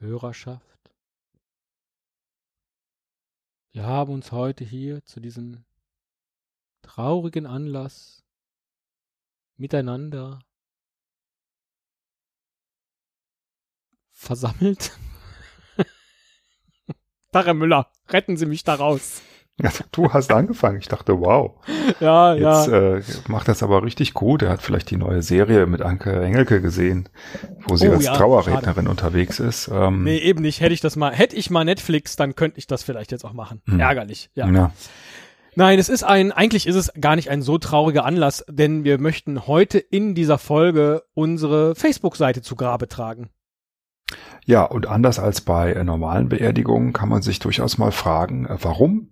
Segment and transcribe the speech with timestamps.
[0.00, 0.92] Hörerschaft,
[3.72, 5.64] wir haben uns heute hier zu diesem
[6.82, 8.24] traurigen Anlass
[9.56, 10.40] miteinander
[14.12, 14.96] versammelt.
[17.32, 19.22] Herr Müller, retten Sie mich da raus.
[19.60, 20.78] Ja, du hast angefangen.
[20.78, 21.52] Ich dachte, wow.
[21.98, 22.96] Ja, Jetzt ja.
[22.98, 24.42] äh, macht das aber richtig gut.
[24.42, 27.08] Er hat vielleicht die neue Serie mit Anke Engelke gesehen,
[27.66, 29.68] wo sie Oh, als ja, Trauerrednerin unterwegs ist.
[29.72, 30.60] Ähm, Nee, eben nicht.
[30.60, 33.32] Hätte ich das mal, hätte ich mal Netflix, dann könnte ich das vielleicht jetzt auch
[33.32, 33.60] machen.
[33.68, 33.80] Hm.
[33.80, 34.48] Ärgerlich, ja.
[34.48, 34.70] ja.
[35.56, 39.00] Nein, es ist ein, eigentlich ist es gar nicht ein so trauriger Anlass, denn wir
[39.00, 43.30] möchten heute in dieser Folge unsere Facebook-Seite zu Grabe tragen.
[44.46, 48.56] ja, und anders als bei äh, normalen Beerdigungen kann man sich durchaus mal fragen, äh,
[48.60, 49.08] warum?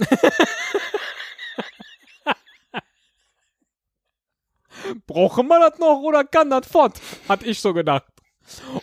[5.06, 7.00] Brauchen wir das noch oder kann das fort?
[7.28, 8.04] Hat ich so gedacht.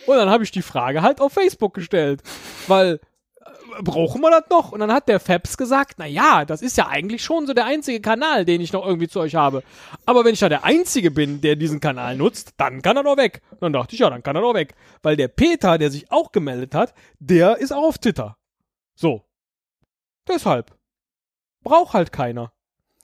[0.06, 2.22] Und dann habe ich die Frage halt auf Facebook gestellt,
[2.68, 3.00] weil
[3.40, 4.72] äh, brauchen wir das noch?
[4.72, 7.66] Und dann hat der Fabs gesagt, na ja, das ist ja eigentlich schon so der
[7.66, 9.62] einzige Kanal, den ich noch irgendwie zu euch habe.
[10.06, 13.16] Aber wenn ich da der Einzige bin, der diesen Kanal nutzt, dann kann er doch
[13.16, 13.42] weg.
[13.50, 14.74] Und dann dachte ich, ja, dann kann er doch weg.
[15.02, 18.38] Weil der Peter, der sich auch gemeldet hat, der ist auch auf Twitter.
[18.94, 19.24] So.
[20.26, 20.77] Deshalb.
[21.68, 22.52] Braucht halt keiner.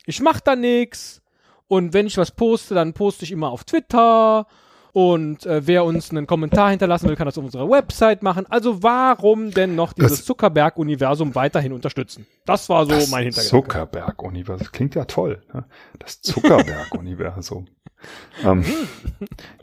[0.07, 1.21] Ich mach da nix.
[1.69, 4.47] Und wenn ich was poste, dann poste ich immer auf Twitter.
[4.93, 8.47] Und äh, wer uns einen Kommentar hinterlassen will, kann das auf unserer Website machen.
[8.49, 12.27] Also warum denn noch dieses Zuckerberg-Universum weiterhin unterstützen?
[12.47, 13.67] Das war so das mein Hintergedanke.
[13.67, 14.59] Zuckerberg-Universum.
[14.59, 15.43] Das klingt ja toll.
[15.53, 15.65] Ne?
[15.99, 17.67] Das Zuckerberg-Universum.
[18.45, 18.65] ähm,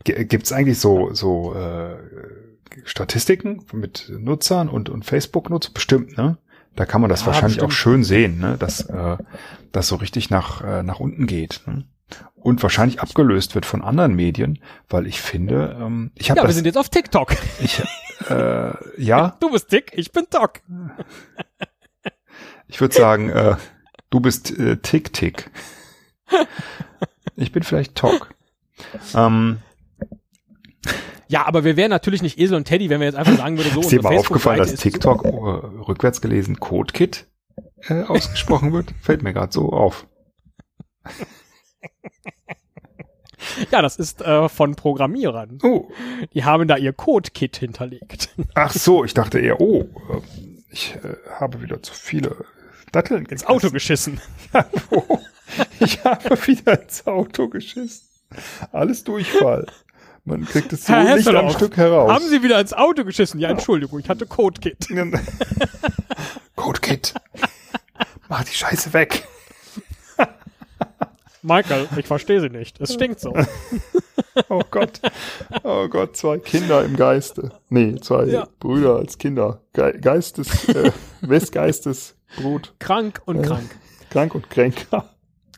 [0.03, 1.96] gi- Gibt's eigentlich so, so äh,
[2.84, 5.74] Statistiken mit Nutzern und, und Facebook-Nutzern?
[5.74, 6.38] Bestimmt, ne?
[6.76, 7.74] Da kann man das Ja, wahrscheinlich auch bestimmt.
[7.96, 8.58] schön sehen, ne?
[8.58, 9.18] dass äh,
[9.72, 11.62] das so richtig nach, äh, nach unten geht.
[11.66, 11.86] Ne?
[12.36, 14.59] Und wahrscheinlich abgelöst wird von anderen Medien,
[14.90, 17.36] weil ich finde, ähm, ich habe Ja, wir das, sind jetzt auf TikTok.
[17.62, 17.82] ich,
[18.30, 18.72] äh,
[19.02, 20.62] ja, Du bist Tick, ich bin Tok.
[22.68, 23.56] Ich würde sagen, äh,
[24.09, 25.52] du bist äh, Tick Tick.
[27.36, 28.34] Ich bin vielleicht Tok.
[29.14, 29.59] Ähm,
[31.31, 33.72] Ja, aber wir wären natürlich nicht Esel und Teddy, wenn wir jetzt einfach sagen würden,
[33.74, 37.25] so ist dir mal aufgefallen, dass TikTok äh, rückwärts gelesen Codekit
[37.88, 38.94] äh, ausgesprochen wird?
[39.02, 40.08] Fällt mir gerade so auf.
[43.72, 45.59] Ja, das ist äh, von Programmierern.
[45.64, 45.88] Oh,
[46.34, 48.36] Die haben da ihr Code-Kit hinterlegt.
[48.53, 50.22] ach so, ich dachte eher, oh, äh,
[50.70, 52.44] ich äh, habe wieder zu viele
[52.91, 54.20] Datteln Ins Auto geschissen.
[54.91, 55.18] Oh,
[55.80, 58.06] ich habe wieder ins Auto geschissen.
[58.74, 59.66] Alles Durchfall.
[60.24, 62.12] Man kriegt es so Herr nicht am Stück heraus.
[62.12, 63.40] Haben Sie wieder ins Auto geschissen?
[63.40, 64.88] Ja, Entschuldigung, ich hatte Code-Kit.
[66.56, 67.14] Codekit.
[68.30, 69.28] Mach die Scheiße weg.
[71.44, 72.80] Michael, ich verstehe Sie nicht.
[72.80, 73.34] Es stinkt so.
[74.48, 75.02] Oh Gott.
[75.64, 77.52] Oh Gott, zwei Kinder im Geiste.
[77.68, 78.48] Nee, zwei Ja.
[78.59, 79.62] Brüder als Kinder.
[79.74, 82.74] Ge Geistes, äh, Westgeistes Brut.
[82.80, 83.42] Krank und Äh.
[83.48, 83.76] krank.
[84.09, 85.09] Krank und kränker.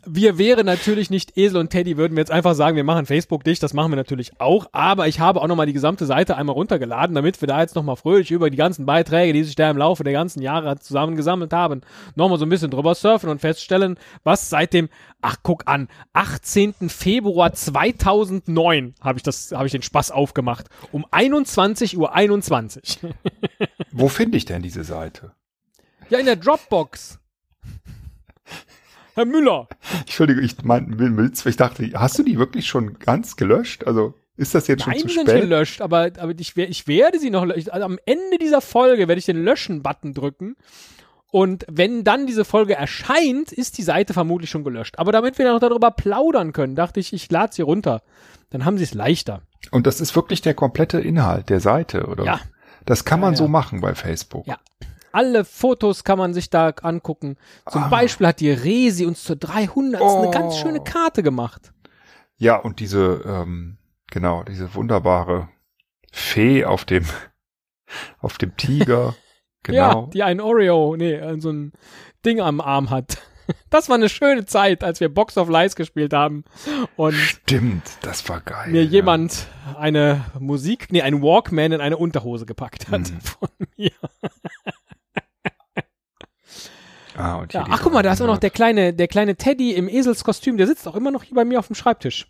[0.06, 3.44] Wir wären natürlich nicht Esel und Teddy, würden wir jetzt einfach sagen, wir machen Facebook
[3.44, 6.56] dicht, das machen wir natürlich auch, aber ich habe auch nochmal die gesamte Seite einmal
[6.56, 9.78] runtergeladen, damit wir da jetzt nochmal fröhlich über die ganzen Beiträge, die sich da im
[9.78, 11.82] Laufe der ganzen Jahre zusammengesammelt haben,
[12.16, 14.90] nochmal so ein bisschen drüber surfen und feststellen, was seit dem,
[15.22, 16.90] ach guck an, 18.
[16.90, 23.00] Februar 2009 habe ich das, habe ich den Spaß aufgemacht, um 21 Uhr 21.
[23.92, 25.32] Wo finde ich denn diese Seite?
[26.10, 27.20] ja, in der Dropbox.
[29.16, 29.68] Herr Müller,
[30.00, 33.86] Entschuldigung, ich mein, Witz, ich dachte, hast du die wirklich schon ganz gelöscht?
[33.86, 35.42] Also ist das jetzt Nein, schon zu sind spät?
[35.42, 37.70] gelöscht, aber, aber ich, ich werde sie noch löschen.
[37.70, 40.56] Also am Ende dieser Folge werde ich den Löschen-Button drücken.
[41.30, 45.00] Und wenn dann diese Folge erscheint, ist die Seite vermutlich schon gelöscht.
[45.00, 48.02] Aber damit wir noch darüber plaudern können, dachte ich, ich lade sie runter.
[48.52, 49.42] Dann haben sie es leichter.
[49.72, 52.24] Und das ist wirklich der komplette Inhalt der Seite, oder?
[52.24, 52.40] Ja.
[52.86, 53.50] Das kann man Ja, so ja.
[53.50, 54.46] machen bei Facebook.
[54.46, 54.58] Ja.
[55.14, 57.38] Alle Fotos kann man sich da angucken.
[57.70, 57.88] Zum Ah.
[57.88, 60.02] Beispiel hat die Resi uns zur 300.
[60.02, 60.58] eine ganz Oh.
[60.58, 61.72] schöne Karte gemacht.
[62.36, 63.78] Ja, und diese, ähm,
[64.12, 65.48] genau, diese wunderbare
[66.12, 67.06] Fee auf dem,
[68.20, 69.16] auf dem Tiger.
[69.66, 69.78] Genau.
[70.02, 71.72] Ja, die einen Oreo, nee, äh, so ein
[72.26, 73.18] Ding am Arm hat.
[73.70, 76.44] Das war eine schöne Zeit, als wir Box of Lies gespielt haben
[76.96, 78.72] und Stimmt, das war geil.
[78.72, 78.90] mir ja.
[78.90, 83.20] jemand eine Musik, nee, einen Walkman in eine Unterhose gepackt hat Mhm.
[83.22, 83.92] von mir.
[87.16, 88.44] Ah, und Ja, ach guck mal, da ist auch noch 300.
[88.44, 91.60] der kleine, der kleine Teddy im Eselskostüm, der sitzt auch immer noch hier bei mir
[91.60, 92.28] auf dem Schreibtisch.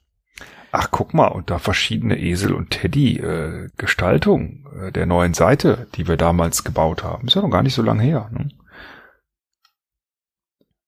[0.72, 5.88] Ach, guck mal, und da verschiedene Esel und Teddy äh, Gestaltung äh, der neuen Seite,
[5.96, 7.28] die wir damals gebaut haben.
[7.28, 8.30] Ist ja noch gar nicht so lange her.
[8.32, 8.50] Ne?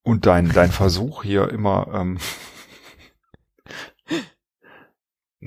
[0.04, 2.18] Und dein dein Versuch hier immer, ähm,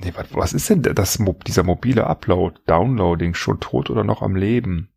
[0.01, 4.37] Nee, was, was ist denn das, dieser mobile Upload, Downloading schon tot oder noch am
[4.37, 4.89] Leben?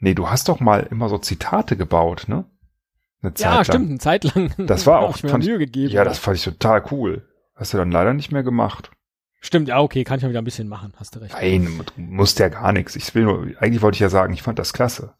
[0.00, 2.44] Nee, du hast doch mal immer so Zitate gebaut, ne?
[3.22, 3.64] Eine Zeit ja, lang.
[3.64, 4.52] stimmt, eine Zeit lang.
[4.58, 5.92] Das war auch, ich mir Mühe gegeben.
[5.92, 7.28] Ja, das fand ich total cool.
[7.54, 8.90] Hast du dann leider nicht mehr gemacht.
[9.42, 11.34] Stimmt, ja, okay, kann ich mal wieder ein bisschen machen, hast du recht.
[11.34, 12.96] Nein, du musst ja gar nichts.
[12.96, 15.14] Ich will nur, eigentlich wollte ich ja sagen, ich fand das klasse.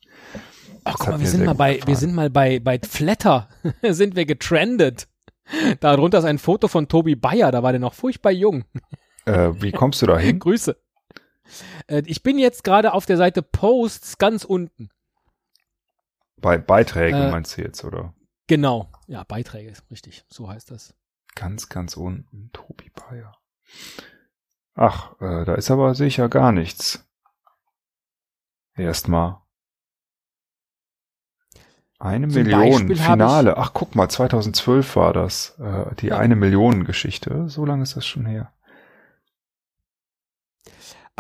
[0.84, 1.88] Ach, guck mal, wir sind mal bei, gefallen.
[1.88, 3.48] wir sind mal bei, bei Flatter,
[3.82, 5.08] sind wir getrendet.
[5.80, 8.64] Darunter ist ein Foto von Tobi Bayer, da war der noch furchtbar jung.
[9.26, 10.38] Äh, wie kommst du da hin?
[10.40, 10.76] Grüße.
[11.90, 14.88] Äh, ich bin jetzt gerade auf der Seite Posts ganz unten.
[16.36, 18.14] Bei Beiträgen äh, meinst du jetzt, oder?
[18.46, 20.94] Genau, ja, Beiträge, richtig, so heißt das.
[21.34, 23.36] Ganz, ganz unten, Tobi Bayer.
[24.74, 27.06] Ach, äh, da ist aber sicher gar nichts.
[28.74, 29.42] Erstmal.
[31.98, 33.58] Eine Zum Million Beispiel Finale.
[33.58, 35.58] Ach, guck mal, 2012 war das.
[35.58, 36.18] Äh, die ja.
[36.18, 37.48] eine Million Geschichte.
[37.48, 38.52] So lange ist das schon her.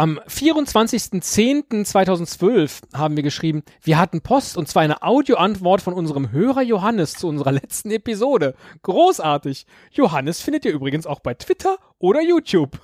[0.00, 6.62] Am 24.10.2012 haben wir geschrieben, wir hatten Post und zwar eine Audioantwort von unserem Hörer
[6.62, 8.54] Johannes zu unserer letzten Episode.
[8.80, 9.66] Großartig.
[9.90, 12.80] Johannes findet ihr übrigens auch bei Twitter oder YouTube.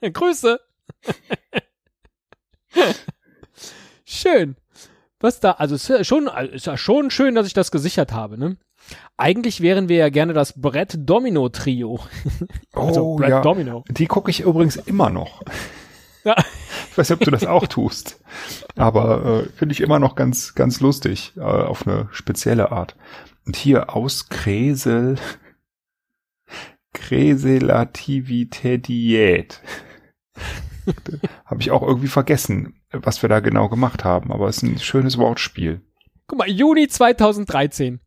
[0.00, 0.60] Grüße.
[4.04, 4.54] Schön.
[5.18, 8.38] Was da, also ist ja schon, ist ja schon schön, dass ich das gesichert habe,
[8.38, 8.58] ne?
[9.16, 11.98] Eigentlich wären wir ja gerne das Brett Domino Trio.
[12.74, 13.40] also oh, Brett ja.
[13.40, 13.82] Domino.
[13.90, 15.42] Die gucke ich übrigens immer noch.
[16.28, 16.36] Ja.
[16.90, 18.22] Ich weiß nicht, ob du das auch tust.
[18.76, 22.96] Aber äh, finde ich immer noch ganz, ganz lustig, äh, auf eine spezielle Art.
[23.46, 25.16] Und hier aus Kresel,
[26.92, 29.62] Kreselativitätiät.
[31.46, 34.78] habe ich auch irgendwie vergessen, was wir da genau gemacht haben, aber es ist ein
[34.78, 35.80] schönes Wortspiel.
[36.26, 38.00] Guck mal, Juni 2013.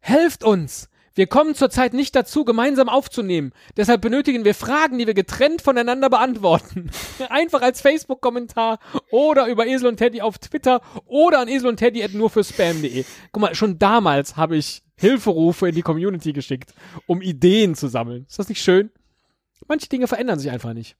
[0.00, 0.90] Helft uns!
[1.14, 3.52] Wir kommen zurzeit nicht dazu, gemeinsam aufzunehmen.
[3.76, 6.90] Deshalb benötigen wir Fragen, die wir getrennt voneinander beantworten.
[7.28, 8.78] Einfach als Facebook-Kommentar
[9.10, 13.04] oder über Esel und Teddy auf Twitter oder an Esel und Teddy nur für spam.de.
[13.30, 16.72] Guck mal, schon damals habe ich Hilferufe in die Community geschickt,
[17.06, 18.24] um Ideen zu sammeln.
[18.28, 18.90] Ist das nicht schön?
[19.68, 20.96] Manche Dinge verändern sich einfach nicht.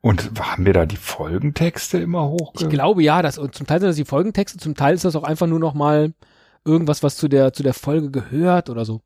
[0.00, 2.54] Und haben wir da die Folgentexte immer hoch?
[2.58, 5.16] Ich glaube ja, das, und zum Teil sind das die Folgentexte, zum Teil ist das
[5.16, 6.14] auch einfach nur noch mal
[6.68, 9.02] irgendwas, was zu der, zu der Folge gehört oder so.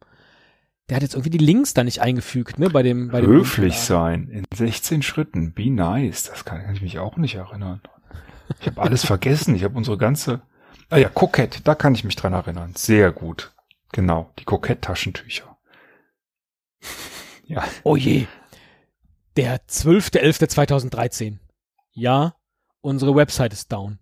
[0.88, 3.30] Der hat jetzt irgendwie die Links da nicht eingefügt, ne, bei dem, bei dem.
[3.30, 7.80] Höflich sein, in 16 Schritten, be nice, das kann, kann ich mich auch nicht erinnern.
[8.60, 10.42] Ich habe alles vergessen, ich habe unsere ganze,
[10.90, 13.52] ah ja, Kokett, da kann ich mich dran erinnern, sehr gut.
[13.92, 15.56] Genau, die Kokett-Taschentücher.
[17.44, 17.64] ja.
[17.84, 18.26] Oh je.
[19.36, 21.38] Der 12.11.2013.
[21.92, 22.34] Ja,
[22.80, 23.98] unsere Website ist down.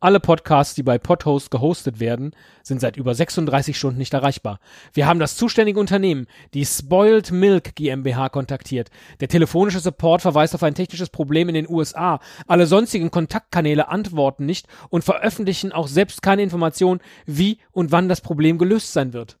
[0.00, 4.60] Alle Podcasts, die bei Podhost gehostet werden, sind seit über 36 Stunden nicht erreichbar.
[4.92, 8.90] Wir haben das zuständige Unternehmen, die Spoiled Milk GmbH, kontaktiert.
[9.20, 12.20] Der telefonische Support verweist auf ein technisches Problem in den USA.
[12.46, 18.20] Alle sonstigen Kontaktkanäle antworten nicht und veröffentlichen auch selbst keine Information, wie und wann das
[18.20, 19.38] Problem gelöst sein wird.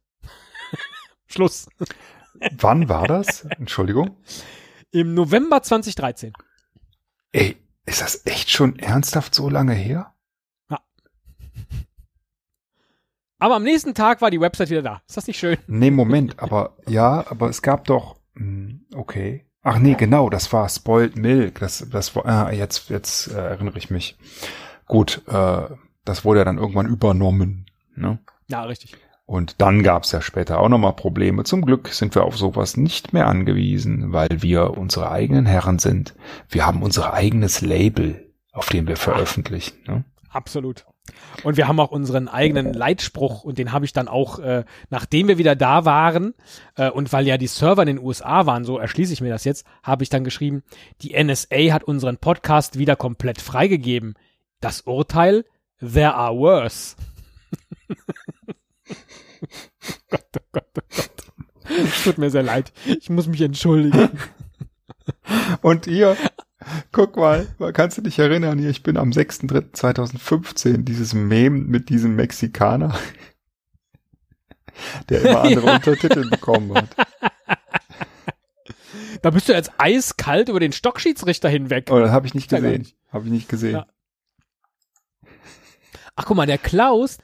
[1.26, 1.68] Schluss.
[2.58, 3.44] Wann war das?
[3.58, 4.16] Entschuldigung.
[4.90, 6.32] Im November 2013.
[7.32, 10.12] Ey, ist das echt schon ernsthaft so lange her?
[13.38, 15.02] Aber am nächsten Tag war die Website wieder da.
[15.06, 15.58] Ist das nicht schön?
[15.66, 19.44] Nee, Moment, aber ja, aber es gab doch, hm, okay.
[19.62, 21.58] Ach nee, genau, das war Spoiled Milk.
[21.58, 24.16] Das, das war, ah, jetzt, jetzt äh, erinnere ich mich.
[24.86, 25.62] Gut, äh,
[26.04, 27.66] das wurde ja dann irgendwann übernommen.
[27.96, 28.18] Ne?
[28.46, 28.96] Ja, richtig.
[29.26, 31.42] Und dann gab es ja später auch nochmal Probleme.
[31.42, 36.14] Zum Glück sind wir auf sowas nicht mehr angewiesen, weil wir unsere eigenen Herren sind.
[36.48, 39.78] Wir haben unser eigenes Label, auf dem wir veröffentlichen.
[39.88, 40.04] Ne?
[40.30, 40.86] Absolut.
[41.42, 45.28] Und wir haben auch unseren eigenen Leitspruch und den habe ich dann auch, äh, nachdem
[45.28, 46.34] wir wieder da waren
[46.76, 49.44] äh, und weil ja die Server in den USA waren, so erschließe ich mir das
[49.44, 50.62] jetzt, habe ich dann geschrieben,
[51.02, 54.14] die NSA hat unseren Podcast wieder komplett freigegeben.
[54.60, 55.44] Das Urteil,
[55.80, 56.96] there are worse.
[60.10, 61.10] Gott, oh Gott, oh Gott.
[61.68, 62.72] Es tut mir sehr leid.
[62.86, 64.10] Ich muss mich entschuldigen.
[65.62, 66.16] Und ihr
[66.92, 72.16] Guck mal, kannst du dich erinnern, hier, ich bin am 6.3.2015 dieses Meme mit diesem
[72.16, 72.98] Mexikaner,
[75.08, 75.74] der immer andere ja.
[75.76, 76.88] Untertitel bekommen hat.
[79.22, 81.88] Da bist du jetzt eiskalt über den Stockschiedsrichter hinweg.
[81.90, 82.86] Oh, das habe ich nicht gesehen.
[83.10, 83.72] Habe ich nicht gesehen.
[83.72, 83.86] Ja.
[86.14, 87.18] Ach guck mal, der Klaus,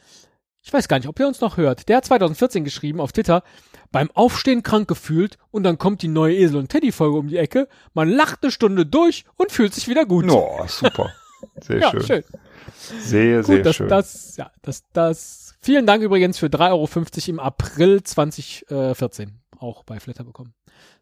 [0.62, 1.88] ich weiß gar nicht, ob ihr uns noch hört.
[1.88, 3.42] Der hat 2014 geschrieben auf Twitter,
[3.90, 7.36] beim Aufstehen krank gefühlt und dann kommt die neue Esel und Teddy Folge um die
[7.36, 7.68] Ecke.
[7.94, 10.26] Man lacht eine Stunde durch und fühlt sich wieder gut.
[10.30, 11.12] Oh, super.
[11.60, 12.02] Sehr ja, schön.
[12.02, 12.24] schön.
[13.00, 13.88] Sehr, gut, sehr das, schön.
[13.88, 15.54] Das, ja, das, das.
[15.60, 16.88] Vielen Dank übrigens für 3,50 Euro
[17.28, 20.54] im April 2014 auch bei Flatter bekommen.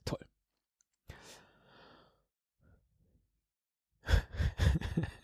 [0.05, 0.19] Toll.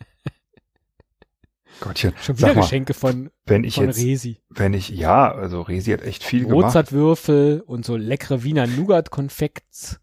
[1.80, 4.40] Gottchen, Schon wieder mal, Geschenke von, wenn ich von jetzt, Resi.
[4.48, 6.66] wenn ich, ja, also Resi hat echt viel gemacht.
[6.66, 10.00] Mozartwürfel und so leckere Wiener Nougat-Konfekts.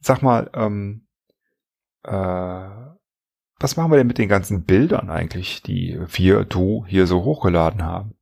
[0.00, 1.06] Sag mal, ähm,
[2.02, 2.10] äh,
[3.58, 7.84] was machen wir denn mit den ganzen Bildern eigentlich, die wir, du hier so hochgeladen
[7.84, 8.14] haben?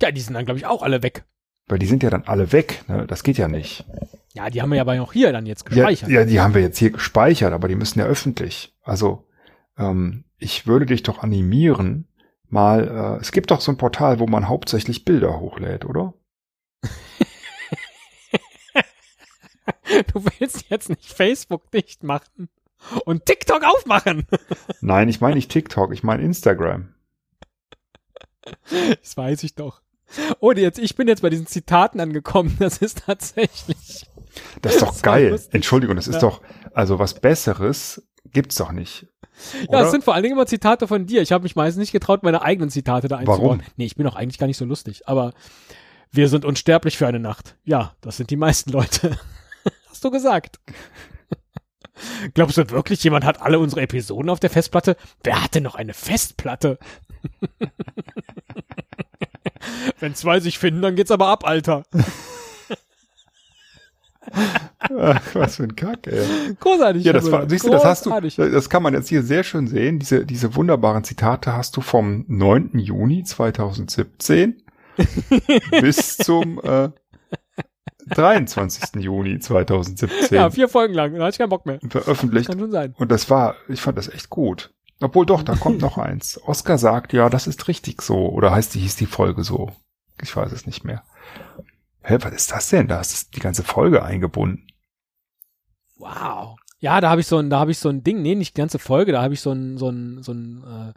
[0.00, 1.24] Ja, die sind dann, glaube ich, auch alle weg.
[1.68, 3.06] Weil die sind ja dann alle weg, ne?
[3.06, 3.86] Das geht ja nicht.
[4.34, 6.10] Ja, die haben wir ja aber auch hier dann jetzt Ja, gespeichert.
[6.10, 8.74] ja, die haben wir jetzt hier gespeichert, aber die müssen ja öffentlich.
[8.82, 9.26] Also,
[9.78, 12.06] ähm, ich würde dich doch animieren,
[12.48, 16.14] mal, äh, es gibt doch so ein Portal, wo man hauptsächlich Bilder hochlädt, oder?
[20.12, 22.48] Du willst jetzt nicht Facebook dicht machen
[23.04, 24.26] und TikTok aufmachen.
[24.80, 26.94] Nein, ich meine nicht TikTok, ich meine Instagram.
[29.02, 29.82] Das weiß ich doch.
[30.40, 32.56] Oh, jetzt, ich bin jetzt bei diesen Zitaten angekommen.
[32.58, 34.06] Das ist tatsächlich.
[34.62, 35.38] Das ist doch Das geil.
[35.52, 36.20] Entschuldigung, das ist Ja.
[36.20, 36.40] doch,
[36.72, 39.06] also was Besseres gibt's doch nicht.
[39.70, 41.22] Ja, es sind vor allen Dingen immer Zitate von dir.
[41.22, 43.42] Ich habe mich meistens nicht getraut, meine eigenen Zitate da einzubauen.
[43.42, 43.60] Warum?
[43.76, 45.08] Nee, ich bin auch eigentlich gar nicht so lustig.
[45.08, 45.32] Aber
[46.10, 47.56] wir sind unsterblich für eine Nacht.
[47.64, 49.18] Ja, das sind die meisten Leute.
[49.88, 50.60] Hast du gesagt.
[52.34, 54.96] Glaubst du wirklich, jemand hat alle unsere Episoden auf der Festplatte?
[55.22, 56.78] Wer hat denn noch eine Festplatte?
[60.00, 61.84] Wenn zwei sich finden, dann geht's aber ab, Alter.
[64.32, 66.54] Ach, was für ein Kack, ey.
[66.58, 67.04] Großartig.
[67.04, 69.66] Ja, das war, siehst du, das hast du, das kann man jetzt hier sehr schön
[69.66, 69.98] sehen.
[69.98, 72.78] Diese, diese wunderbaren Zitate hast du vom 9.
[72.78, 74.62] Juni 2017
[75.80, 76.90] bis zum äh,
[78.08, 79.02] 23.
[79.02, 81.14] Juni 2017 Ja, vier Folgen lang.
[81.14, 81.78] Da hatte ich keinen Bock mehr.
[81.88, 82.48] veröffentlicht.
[82.48, 82.94] Kann schon sein.
[82.98, 84.72] Und das war, ich fand das echt gut.
[85.00, 86.40] Obwohl doch, da kommt noch eins.
[86.44, 88.28] Oscar sagt, ja, das ist richtig so.
[88.28, 89.70] Oder heißt die, hieß die Folge so?
[90.20, 91.02] Ich weiß es nicht mehr.
[92.04, 92.88] Hä, was ist das denn?
[92.88, 94.66] Da ist die ganze Folge eingebunden.
[95.96, 96.56] Wow.
[96.80, 98.60] Ja, da habe ich so ein, da habe ich so ein Ding, nee, nicht die
[98.60, 100.92] ganze Folge, da habe ich so ein, so ein, so ein, äh,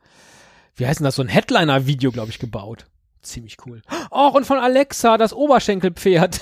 [0.75, 2.87] wie heißt denn das, so ein Headliner-Video, glaube ich, gebaut.
[3.21, 3.81] Ziemlich cool.
[4.09, 6.41] Oh, und von Alexa, das Oberschenkelpferd.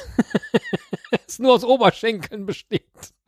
[1.12, 2.88] das nur aus Oberschenkeln besteht.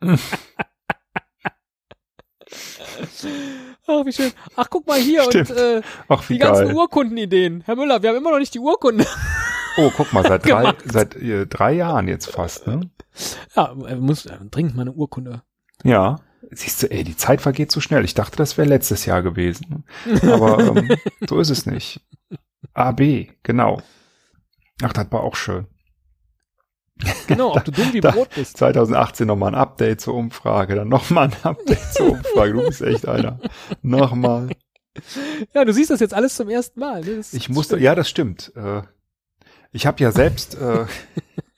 [3.86, 4.32] Ach, wie schön.
[4.56, 5.50] Ach, guck mal hier Stimmt.
[5.50, 6.76] und äh, Ach, die ganzen geil.
[6.76, 7.62] Urkundenideen.
[7.66, 9.06] Herr Müller, wir haben immer noch nicht die Urkunde.
[9.76, 12.90] Oh, guck mal, seit drei, seit äh, drei Jahren jetzt fast, ne?
[13.54, 15.42] Ja, er muss äh, dringend mal eine Urkunde.
[15.82, 16.20] Ja.
[16.50, 18.04] Siehst du, ey, die Zeit vergeht so schnell.
[18.04, 19.84] Ich dachte, das wäre letztes Jahr gewesen.
[20.22, 20.96] Aber ähm,
[21.28, 22.00] so ist es nicht.
[22.72, 23.82] AB, genau.
[24.82, 25.66] Ach, das war auch schön.
[27.26, 28.56] Genau, ob du dumm wie Brot bist.
[28.56, 32.52] 2018 nochmal ein Update zur Umfrage, dann nochmal ein Update zur Umfrage.
[32.54, 33.38] Du bist echt einer.
[33.82, 34.48] Nochmal.
[35.52, 37.02] Ja, du siehst das jetzt alles zum ersten Mal.
[37.02, 37.22] Ne?
[37.32, 38.52] Ich musste, ja, das stimmt.
[38.56, 38.82] Äh,
[39.72, 40.86] ich habe ja selbst, äh,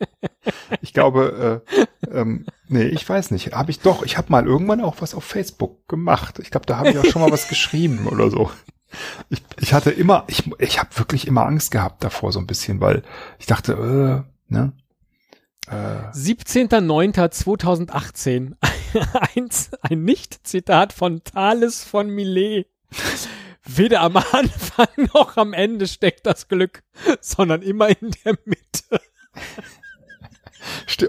[0.80, 3.52] ich glaube, äh, ähm, nee, ich weiß nicht.
[3.52, 6.38] Habe ich doch, ich habe mal irgendwann auch was auf Facebook gemacht.
[6.40, 8.50] Ich glaube, da habe ich auch schon mal was geschrieben oder so.
[9.28, 12.80] Ich, ich hatte immer, ich, ich habe wirklich immer Angst gehabt davor so ein bisschen,
[12.80, 13.02] weil
[13.38, 14.22] ich dachte, äh,
[14.52, 14.72] ne?
[15.68, 18.54] Äh, 17.09.2018.
[19.34, 19.50] ein,
[19.82, 22.66] ein Nicht-Zitat von Thales von Millet.
[23.68, 26.82] Weder am Anfang noch am Ende steckt das Glück,
[27.20, 29.00] sondern immer in der Mitte.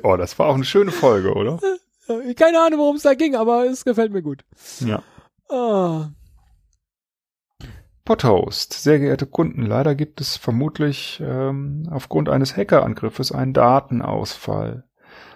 [0.03, 1.59] oh, das war auch eine schöne Folge, oder?
[2.07, 4.43] Äh, Keine Ahnung, worum es da ging, aber es gefällt mir gut.
[4.81, 5.01] Ja.
[5.49, 6.09] Ah,
[8.09, 14.83] Pothost, sehr geehrte Kunden, leider gibt es vermutlich ähm, aufgrund eines Hackerangriffes einen Datenausfall.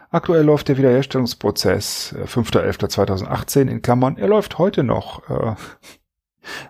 [0.10, 4.18] Aktuell läuft der Wiederherstellungsprozess äh, 5.11.2018 in Klammern.
[4.18, 5.54] Er läuft heute noch, äh,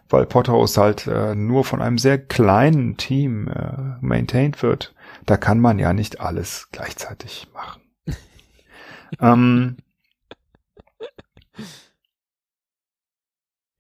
[0.10, 4.94] weil Pothost halt äh, nur von einem sehr kleinen Team äh, maintained wird.
[5.26, 7.82] Da kann man ja nicht alles gleichzeitig machen.
[9.20, 9.78] ähm,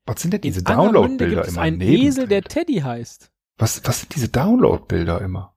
[0.05, 1.61] was sind denn diese in Download-Bilder immer?
[1.61, 2.43] einen Esel, der?
[2.43, 3.31] Teddy heißt.
[3.57, 5.53] Was, was sind diese Download-Bilder immer?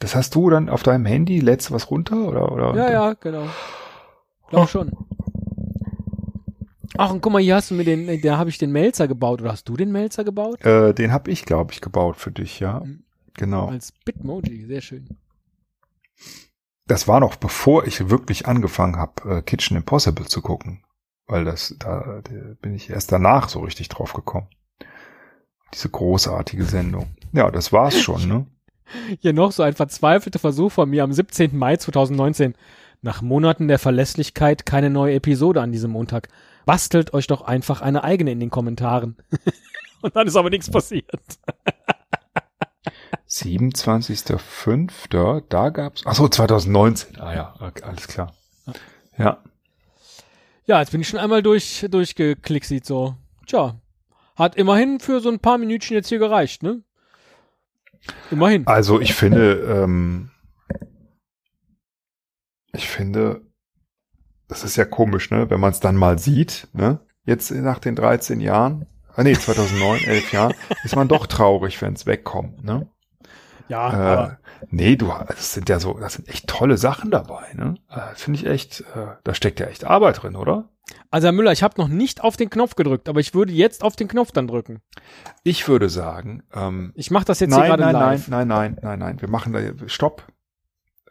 [0.00, 2.52] Das hast du dann auf deinem Handy, lädst du was runter oder?
[2.52, 3.48] oder Ja, ja, genau.
[4.48, 4.66] Glaub Oh.
[4.66, 4.92] schon.
[6.96, 9.40] Ach, und guck mal, hier hast du mir den, da habe ich den Melzer gebaut.
[9.42, 10.64] Oder hast du den Melzer gebaut?
[10.64, 12.80] Äh, den habe ich, glaube ich, gebaut für dich, ja.
[12.80, 13.04] Mhm.
[13.34, 13.68] Genau.
[13.68, 15.08] Als Bitmoji, sehr schön.
[16.86, 20.84] Das war noch bevor ich wirklich angefangen habe, äh, Kitchen Impossible zu gucken.
[21.26, 24.48] Weil das, da da bin ich erst danach so richtig drauf gekommen.
[25.72, 27.16] Diese großartige Sendung.
[27.32, 28.46] Ja, das war's schon, ne?
[29.20, 31.56] Hier noch so ein verzweifelter Versuch von mir am 17.
[31.56, 32.54] Mai 2019.
[33.00, 36.28] Nach Monaten der Verlässlichkeit keine neue Episode an diesem Montag.
[36.64, 39.16] Bastelt euch doch einfach eine eigene in den Kommentaren.
[40.02, 41.06] Und dann ist aber nichts passiert.
[43.28, 45.42] 27.05.
[45.48, 46.02] Da gab's.
[46.04, 47.20] Ach so, 2019.
[47.20, 48.32] Ah ja, okay, alles klar.
[49.18, 49.42] Ja.
[50.66, 53.16] Ja, jetzt bin ich schon einmal durch, durchgeklickt, sieht so.
[53.46, 53.80] Tja,
[54.36, 56.82] hat immerhin für so ein paar Minütchen jetzt hier gereicht, ne?
[58.30, 58.66] Immerhin.
[58.66, 60.30] Also ich finde, ähm,
[62.72, 63.42] ich finde,
[64.48, 65.48] das ist ja komisch, ne?
[65.50, 67.00] Wenn man es dann mal sieht, ne?
[67.24, 71.94] Jetzt nach den 13 Jahren, ah nee, 2009, 11 Jahren, ist man doch traurig, wenn
[71.94, 72.88] es wegkommt, ne?
[73.68, 74.36] Ja, Äh,
[74.68, 77.76] nee, du, das sind ja so, das sind echt tolle Sachen dabei, ne?
[77.88, 80.68] Äh, Finde ich echt, äh, da steckt ja echt Arbeit drin, oder?
[81.10, 83.82] Also Herr Müller, ich habe noch nicht auf den Knopf gedrückt, aber ich würde jetzt
[83.82, 84.82] auf den Knopf dann drücken.
[85.42, 88.28] Ich würde sagen, ähm, Ich mache das jetzt hier nein, gerade nein, live.
[88.28, 90.24] nein, nein, nein, nein, nein, wir machen da, stopp.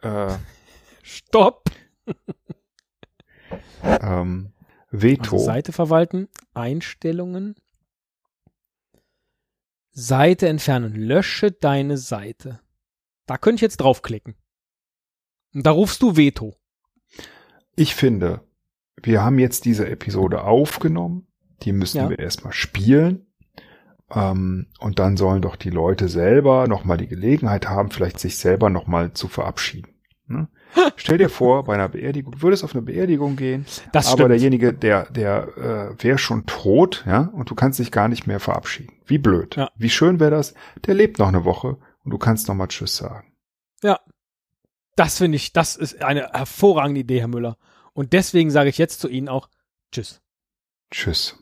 [0.02, 0.28] Äh,
[1.02, 1.64] Stopp.
[3.84, 4.52] Ähm,
[4.90, 5.34] Veto.
[5.36, 7.56] Also Seite verwalten, Einstellungen,
[9.90, 12.60] Seite entfernen, lösche deine Seite.
[13.26, 14.34] Da könnte ich jetzt draufklicken.
[15.54, 16.56] Und da rufst du Veto.
[17.76, 18.40] Ich finde,
[19.02, 21.28] wir haben jetzt diese Episode aufgenommen.
[21.62, 22.10] Die müssen Ja.
[22.10, 23.26] wir erstmal spielen.
[24.10, 28.70] Ähm, und dann sollen doch die Leute selber nochmal die Gelegenheit haben, vielleicht sich selber
[28.70, 29.93] nochmal zu verabschieden.
[30.26, 30.48] Ne?
[30.96, 34.30] Stell dir vor, bei einer Beerdigung, du würdest auf eine Beerdigung gehen, Das aber stimmt.
[34.30, 38.40] derjenige, der, der äh, wäre schon tot, ja, und du kannst dich gar nicht mehr
[38.40, 38.94] verabschieden.
[39.06, 39.56] Wie blöd.
[39.56, 39.70] Ja.
[39.76, 40.54] Wie schön wäre das?
[40.86, 43.30] Der lebt noch eine Woche und du kannst noch mal Tschüss sagen.
[44.96, 47.56] Das finde ich, das ist eine hervorragende Idee, Herr Müller.
[47.94, 49.48] Und deswegen sage ich jetzt zu Ihnen auch
[49.90, 50.20] Tschüss.
[50.90, 51.36] Tschüss.